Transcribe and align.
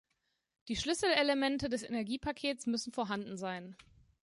Die 0.67 0.75
Schlüsselelemente 0.75 1.69
des 1.69 1.83
Energiepakets 1.83 2.65
müssen 2.65 2.91
vorhanden 2.91 3.37
sein. 3.37 3.75